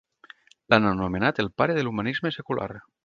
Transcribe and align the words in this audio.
L'han 0.73 0.87
anomenat 0.91 1.41
"el 1.45 1.51
pare 1.63 1.77
de 1.79 1.85
l'humanisme 1.85 2.33
secular". 2.39 2.71